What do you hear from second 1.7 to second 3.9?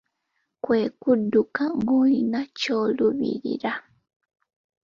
ng'olina ky’oluubirira.